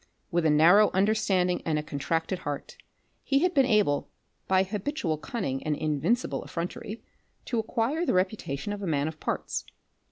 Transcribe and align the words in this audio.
With 0.31 0.47
a 0.47 0.49
narrow 0.49 0.89
understanding 0.95 1.61
and 1.63 1.77
a 1.77 1.83
contracted 1.83 2.39
heart, 2.39 2.75
he 3.21 3.43
had 3.43 3.53
been 3.53 3.67
able 3.67 4.09
by 4.47 4.63
habitual 4.63 5.19
cunning 5.19 5.61
and 5.61 5.75
invincible 5.75 6.43
effrontery, 6.43 7.03
to 7.45 7.59
acquire 7.59 8.03
the 8.03 8.15
reputation 8.15 8.73
of 8.73 8.81
a 8.81 8.87
man 8.87 9.07
of 9.07 9.19
parts. 9.19 9.63